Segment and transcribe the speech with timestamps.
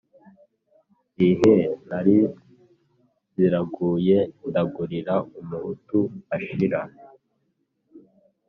[1.27, 1.69] iheee!
[1.89, 6.81] naraziraguye ndagurira umuhutu mashira